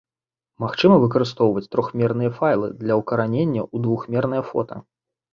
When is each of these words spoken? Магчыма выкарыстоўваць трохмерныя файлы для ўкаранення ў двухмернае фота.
Магчыма 0.61 0.95
выкарыстоўваць 1.01 1.69
трохмерныя 1.75 2.31
файлы 2.37 2.67
для 2.79 2.97
ўкаранення 3.01 3.61
ў 3.73 3.83
двухмернае 3.85 4.41
фота. 4.49 4.75